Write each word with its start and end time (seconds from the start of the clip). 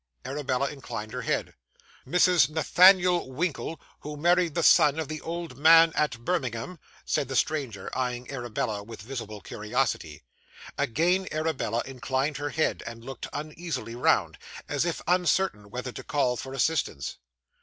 Arabella 0.25 0.65
inclined 0.71 1.11
her 1.13 1.21
head. 1.21 1.53
'Mrs. 2.07 2.49
Nathaniel 2.49 3.31
Winkle, 3.31 3.79
who 3.99 4.17
married 4.17 4.55
the 4.55 4.63
son 4.63 4.97
of 4.99 5.07
the 5.07 5.21
old 5.21 5.59
man 5.59 5.91
at 5.93 6.25
Birmingham?' 6.25 6.79
said 7.05 7.27
the 7.27 7.35
stranger, 7.35 7.87
eyeing 7.95 8.27
Arabella 8.31 8.81
with 8.81 9.03
visible 9.03 9.41
curiosity. 9.41 10.23
Again 10.75 11.27
Arabella 11.31 11.83
inclined 11.85 12.37
her 12.37 12.49
head, 12.49 12.81
and 12.87 13.05
looked 13.05 13.27
uneasily 13.31 13.93
round, 13.93 14.39
as 14.67 14.85
if 14.85 15.03
uncertain 15.05 15.69
whether 15.69 15.91
to 15.91 16.03
call 16.03 16.35
for 16.35 16.51
assistance. 16.51 17.17